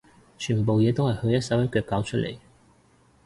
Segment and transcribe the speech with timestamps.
[0.35, 2.35] 全部嘢都係佢一手一腳搞出嚟